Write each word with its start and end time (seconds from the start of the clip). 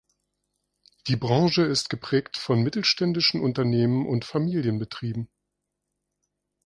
Die 1.05 1.15
Branche 1.15 1.61
ist 1.61 1.91
geprägt 1.91 2.35
von 2.35 2.63
mittelständischen 2.63 3.39
Unternehmen 3.39 4.07
und 4.07 4.25
Familienbetrieben. 4.25 5.29